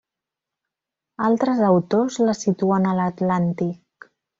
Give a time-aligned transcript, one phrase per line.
[1.29, 4.15] Altres autors la situen a l'Atlàntic.